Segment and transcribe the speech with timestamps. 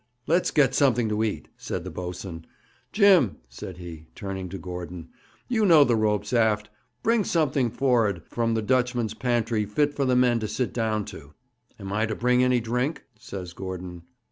[0.25, 2.47] 'Let's get something to eat,' said the boatswain.
[2.91, 5.09] 'Jim,' said he, turning to Gordon,
[5.47, 6.71] 'you know the ropes aft.
[7.03, 11.35] Bring something for'ard from the Dutchman's pantry fit for the men to sit down to.'
[11.79, 14.01] 'Am I to bring any drink?' says Gordon.